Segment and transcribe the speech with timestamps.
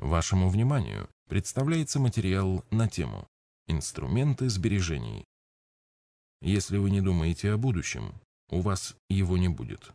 [0.00, 3.28] Вашему вниманию представляется материал на тему
[3.66, 5.26] «Инструменты сбережений».
[6.40, 8.14] Если вы не думаете о будущем,
[8.48, 9.92] у вас его не будет.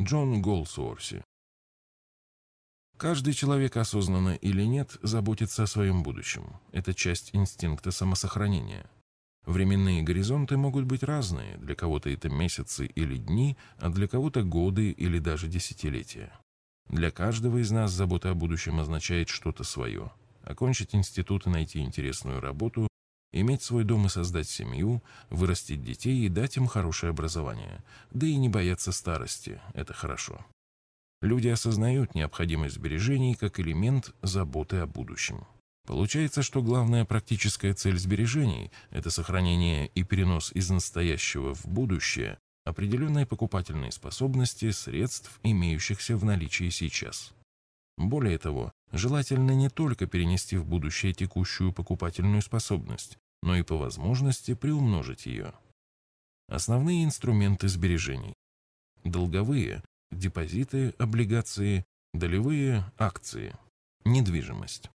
[0.00, 1.24] Джон Голсуорси
[2.96, 6.60] Каждый человек, осознанно или нет, заботится о своем будущем.
[6.70, 8.88] Это часть инстинкта самосохранения.
[9.46, 14.92] Временные горизонты могут быть разные, для кого-то это месяцы или дни, а для кого-то годы
[14.92, 16.38] или даже десятилетия.
[16.88, 20.10] Для каждого из нас забота о будущем означает что-то свое.
[20.42, 22.88] Окончить институт и найти интересную работу,
[23.32, 27.84] иметь свой дом и создать семью, вырастить детей и дать им хорошее образование.
[28.10, 30.44] Да и не бояться старости– это хорошо.
[31.22, 35.46] Люди осознают необходимость сбережений как элемент заботы о будущем.
[35.86, 43.26] Получается, что главная практическая цель сбережений– это сохранение и перенос из настоящего в будущее определенной
[43.26, 47.32] покупательной способности средств, имеющихся в наличии сейчас.
[47.96, 54.54] Более того, желательно не только перенести в будущее текущую покупательную способность, но и по возможности
[54.54, 55.52] приумножить ее.
[56.48, 58.34] Основные инструменты сбережений.
[59.04, 63.56] Долговые депозиты, облигации, долевые акции,
[64.04, 64.90] недвижимость.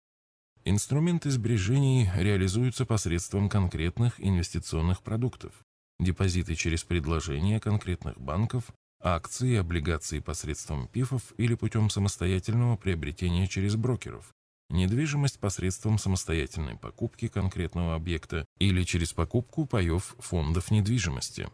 [0.64, 5.54] Инструменты сбережений реализуются посредством конкретных инвестиционных продуктов,
[5.98, 8.64] депозиты через предложения конкретных банков,
[9.00, 14.32] акции и облигации посредством ПИФов или путем самостоятельного приобретения через брокеров,
[14.70, 21.48] недвижимость посредством самостоятельной покупки конкретного объекта или через покупку паев фондов недвижимости.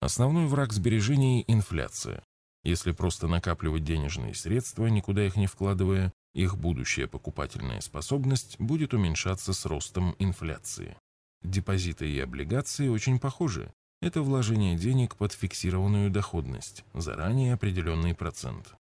[0.00, 2.22] Основной враг сбережений– инфляция.
[2.62, 9.52] Если просто накапливать денежные средства, никуда их не вкладывая, их будущая покупательная способность будет уменьшаться
[9.52, 10.96] с ростом инфляции.
[11.44, 13.70] Депозиты и облигации очень похожи.
[14.00, 18.74] Это вложение денег под фиксированную доходность, заранее определенный процент.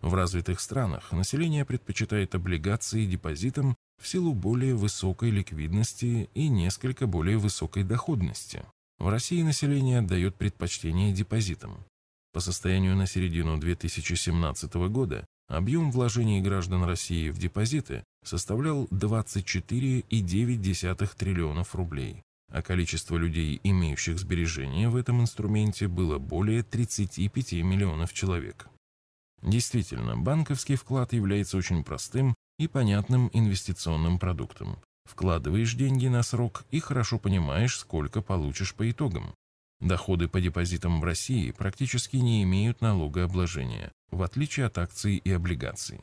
[0.00, 7.36] В развитых странах население предпочитает облигации депозитам в силу более высокой ликвидности и несколько более
[7.36, 8.64] высокой доходности.
[8.98, 11.84] В России население отдает предпочтение депозитам.
[12.32, 21.74] По состоянию на середину 2017 года объем вложений граждан России в депозиты составлял 24,9 триллионов
[21.74, 28.68] рублей, а количество людей, имеющих сбережения в этом инструменте, было более 35 миллионов человек.
[29.42, 34.78] Действительно, банковский вклад является очень простым и понятным инвестиционным продуктом.
[35.04, 39.34] Вкладываешь деньги на срок и хорошо понимаешь, сколько получишь по итогам.
[39.80, 46.00] Доходы по депозитам в России практически не имеют налогообложения, в отличие от акций и облигаций.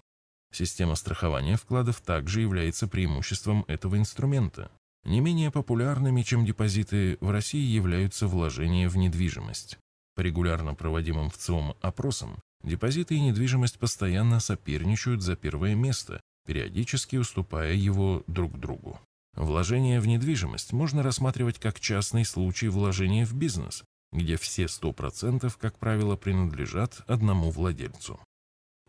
[0.55, 4.71] Система страхования вкладов также является преимуществом этого инструмента.
[5.03, 9.77] Не менее популярными, чем депозиты, в России являются вложения в недвижимость.
[10.15, 17.17] По регулярно проводимым в ЦИОМ опросам, депозиты и недвижимость постоянно соперничают за первое место, периодически
[17.17, 18.97] уступая его друг другу.
[19.35, 23.83] Вложение в недвижимость можно рассматривать как частный случай вложения в бизнес,
[24.13, 28.21] где все 100% как правило принадлежат одному владельцу.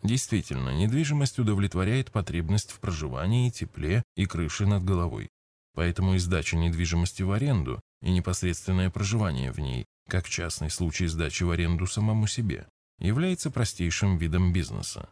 [0.06, 5.28] Действительно, недвижимость удовлетворяет потребность в проживании, тепле и крыше над головой.
[5.75, 11.43] Поэтому и сдача недвижимости в аренду и непосредственное проживание в ней, как частный случай сдачи
[11.43, 12.69] в аренду самому себе,
[13.00, 15.09] является простейшим видом бизнеса.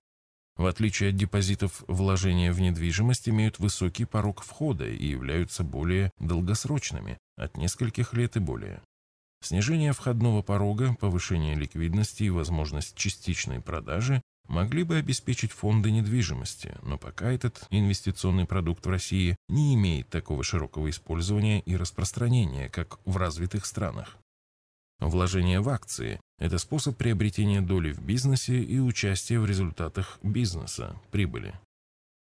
[0.56, 7.19] В отличие от депозитов, вложения в недвижимость имеют высокий порог входа и являются более долгосрочными,
[7.37, 8.81] от нескольких лет и более.
[9.43, 16.99] Снижение входного порога, повышение ликвидности и возможность частичной продажи могли бы обеспечить фонды недвижимости, но
[16.99, 23.16] пока этот инвестиционный продукт в России не имеет такого широкого использования и распространения, как в
[23.16, 24.19] развитых странах.
[25.00, 31.55] Вложение в акции– это способ приобретения доли в бизнесе и участия в результатах бизнеса, прибыли.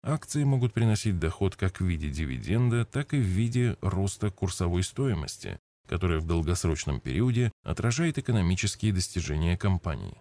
[0.01, 5.59] Акции могут приносить доход как в виде дивиденда, так и в виде роста курсовой стоимости,
[5.87, 10.17] которая в долгосрочном периоде отражает экономические достижения компании.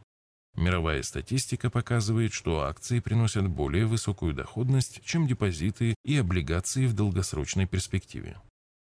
[0.59, 7.67] Мировая статистика показывает, что акции приносят более высокую доходность, чем депозиты и облигации в долгосрочной
[7.67, 8.41] перспективе.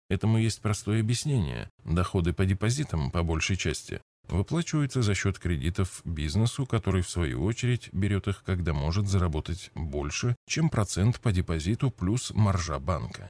[0.08, 1.70] Этому есть простое объяснение.
[1.84, 7.88] Доходы по депозитам, по большей части, выплачиваются за счет кредитов бизнесу, который, в свою очередь,
[7.92, 13.28] берет их, когда может заработать больше, чем процент по депозиту плюс маржа банка.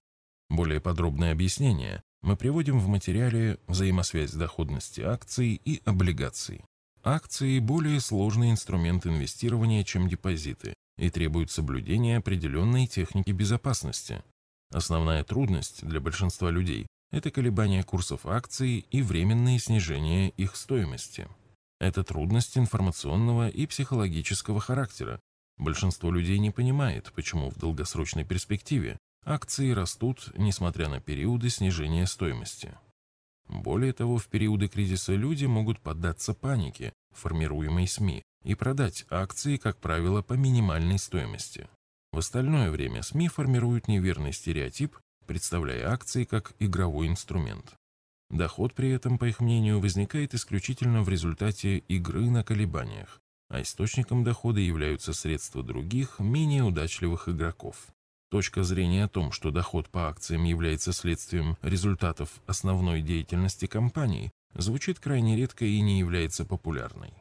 [0.49, 6.65] Более подробное объяснение мы приводим в материале «Взаимосвязь доходности акций и облигаций».
[7.03, 14.23] Акции– более сложный инструмент инвестирования, чем депозиты, и требуют соблюдения определенной техники безопасности,
[14.73, 21.27] Основная трудность для большинства людей– это колебания курсов акций и временные снижения их стоимости.
[21.81, 25.19] Это трудность информационного и психологического характера,
[25.61, 32.73] Большинство людей не понимает, почему в долгосрочной перспективе акции растут, несмотря на периоды снижения стоимости.
[33.51, 39.79] Более того, в периоды кризиса люди могут поддаться панике, формируемой СМИ, и продать акции, как
[39.79, 41.69] правило, по минимальной стоимости.
[42.13, 47.75] В остальное время СМИ формируют неверный стереотип, представляя акции как игровой инструмент.
[48.31, 54.23] Доход при этом, по их мнению, возникает исключительно в результате игры на колебаниях, а источником
[54.23, 57.89] дохода являются средства других, менее удачливых игроков.
[58.31, 65.01] Точка зрения о том, что доход по акциям является следствием результатов основной деятельности компании, звучит
[65.01, 67.13] крайне редко и не является популярной.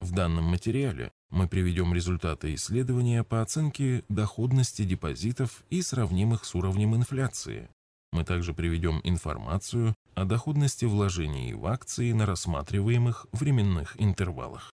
[0.00, 6.54] В данном материале мы приведем результаты исследования по оценке доходности депозитов и сравним их с
[6.54, 7.70] уровнем инфляции.
[8.12, 14.70] Мы также приведем информацию о доходности вложений в акции на рассматриваемых временных интервалах.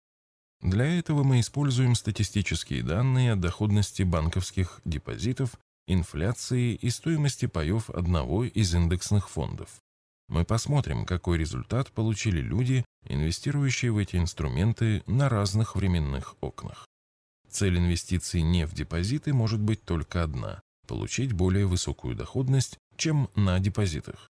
[0.62, 8.44] Для этого мы используем статистические данные о доходности банковских депозитов, инфляции и стоимости паев одного
[8.44, 9.80] из индексных фондов.
[10.28, 16.86] Мы посмотрим, какой результат получили люди, инвестирующие в эти инструменты на разных временных окнах.
[17.50, 23.58] Цель инвестиций не в депозиты может быть только одна– получить более высокую доходность, чем на
[23.58, 24.28] депозитах.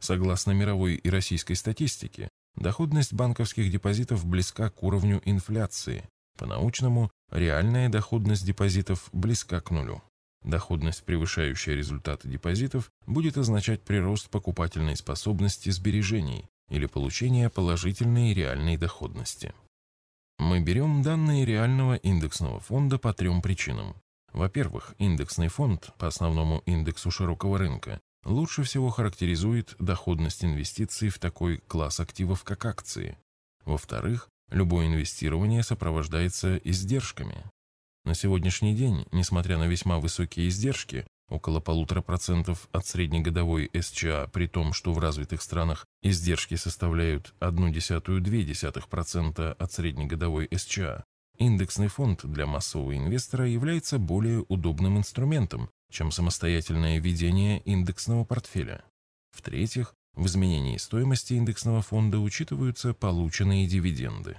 [0.00, 2.28] Согласно мировой и российской статистике,
[2.58, 6.08] Доходность банковских депозитов близка к уровню инфляции.
[6.36, 10.02] По-научному, реальная доходность депозитов близка к нулю.
[10.42, 19.54] Доходность, превышающая результаты депозитов, будет означать прирост покупательной способности сбережений или получение положительной реальной доходности.
[20.38, 23.94] Мы берем данные реального индексного фонда по трем причинам.
[24.32, 31.58] Во-первых, индексный фонд по основному индексу широкого рынка лучше всего характеризует доходность инвестиций в такой
[31.66, 33.18] класс активов, как акции.
[33.64, 37.44] Во-вторых, любое инвестирование сопровождается издержками.
[38.04, 44.46] На сегодняшний день, несмотря на весьма высокие издержки, около полутора процентов от среднегодовой СЧА, при
[44.46, 51.04] том, что в развитых странах издержки составляют 0,1-0,2% от среднегодовой СЧА,
[51.36, 58.84] индексный фонд для массового инвестора является более удобным инструментом, чем самостоятельное ведение индексного портфеля.
[59.30, 64.36] В-третьих, в изменении стоимости индексного фонда учитываются полученные дивиденды.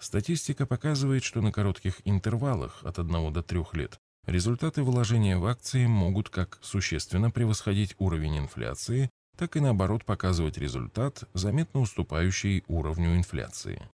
[0.00, 5.86] Статистика показывает, что на коротких интервалах от 1 до 3 лет результаты вложения в акции
[5.86, 13.88] могут как существенно превосходить уровень инфляции, так и наоборот показывать результат, заметно уступающий уровню инфляции.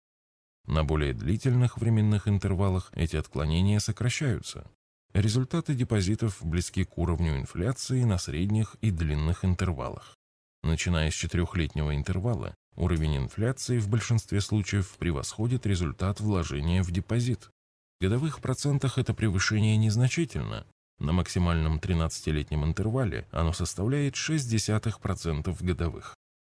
[0.65, 4.65] На более длительных временных интервалах эти отклонения сокращаются,
[5.13, 10.15] Результаты депозитов близки к уровню инфляции на средних и длинных интервалах.
[10.63, 17.51] Начиная с четырехлетнего интервала, уровень инфляции в большинстве случаев превосходит результат вложения в депозит.
[18.00, 20.65] В годовых процентах это превышение незначительно.
[20.98, 26.15] На максимальном 13-летнем интервале оно составляет 0,6% годовых.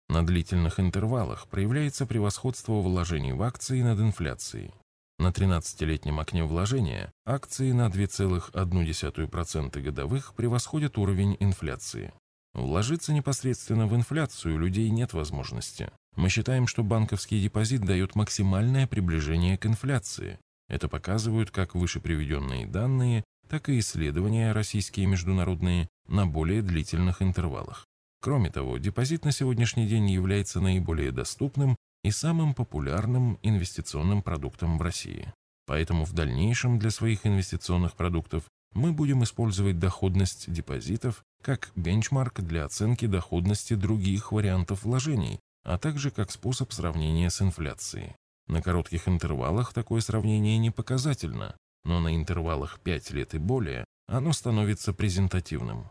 [0.10, 4.74] На длительных интервалах проявляется превосходство вложений в акции над инфляцией.
[5.20, 12.14] На 13-летнем окне вложения акции на 2,1% годовых превосходят уровень инфляции.
[12.54, 15.92] Вложиться непосредственно в инфляцию людей нет возможности.
[16.16, 20.40] Мы считаем, что банковский депозит дает максимальное приближение к инфляции.
[20.68, 27.22] Это показывают как выше приведенные данные, так и исследования российские и международные на более длительных
[27.22, 27.86] интервалах.
[28.22, 34.82] Кроме того, депозит на сегодняшний день является наиболее доступным и самым популярным инвестиционным продуктом в
[34.82, 35.34] России.
[35.66, 38.44] Поэтому в дальнейшем для своих инвестиционных продуктов
[38.74, 46.12] мы будем использовать доходность депозитов как бенчмарк для оценки доходности других вариантов вложений, а также
[46.12, 48.16] как способ сравнения с инфляцией.
[48.48, 51.56] На коротких интервалах такое сравнение не показательно,
[51.86, 55.88] но на интервалах 5 лет и более оно становится презентативным.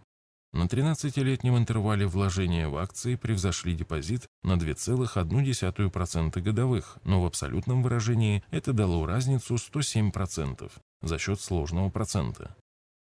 [0.52, 8.44] На 13-летнем интервале вложения в акции превзошли депозит на 2,1% годовых, но в абсолютном выражении
[8.50, 12.54] это дало разницу 107% за счет сложного процента.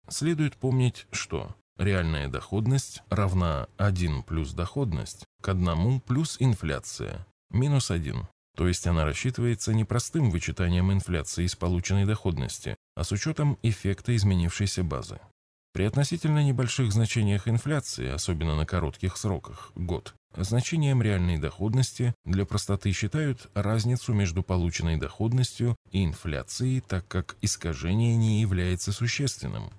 [0.08, 8.26] Следует помнить, что реальная доходность равна 1 плюс доходность к 1 плюс инфляция, минус 1.
[8.54, 14.14] То есть она рассчитывается не простым вычитанием инфляции из полученной доходности, а с учетом эффекта
[14.14, 15.20] изменившейся базы.
[15.72, 22.90] При относительно небольших значениях инфляции, особенно на коротких сроках, год, значением реальной доходности для простоты
[22.92, 29.70] считают разницу между полученной доходностью и инфляцией, так как искажение не является существенным.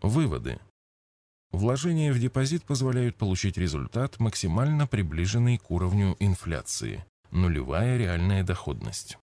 [0.00, 0.58] Выводы.
[1.50, 9.18] Вложения в депозит позволяют получить результат, максимально приближенный к уровню инфляции– нулевая реальная доходность.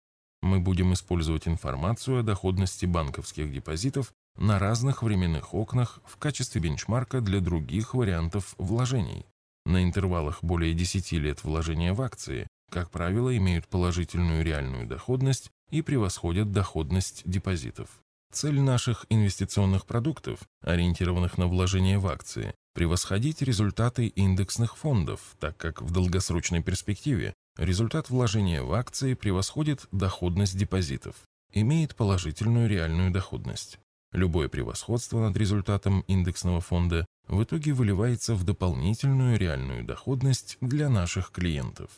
[0.43, 7.21] мы будем использовать информацию о доходности банковских депозитов на разных временных окнах в качестве бенчмарка
[7.21, 9.27] для других вариантов вложений.
[9.65, 15.83] На интервалах более 10 лет вложения в акции, как правило, имеют положительную реальную доходность и
[15.83, 17.89] превосходят доходность депозитов.
[18.33, 25.81] Цель наших инвестиционных продуктов, ориентированных на вложение в акции, превосходить результаты индексных фондов, так как
[25.81, 31.17] в долгосрочной перспективе результат вложения в акции превосходит доходность депозитов,
[31.53, 33.79] имеет положительную реальную доходность.
[34.17, 41.33] Любое превосходство над результатом индексного фонда в итоге выливается в дополнительную реальную доходность для наших
[41.33, 41.91] клиентов.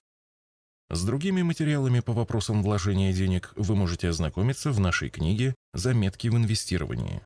[0.90, 6.36] С другими материалами по вопросам вложения денег вы можете ознакомиться в нашей книге «Заметки в
[6.36, 7.22] инвестировании».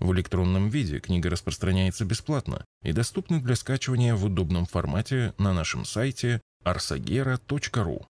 [0.00, 5.86] В электронном виде книга распространяется бесплатно и доступна для скачивания в удобном формате на нашем
[5.86, 8.04] сайте arsagera.ru.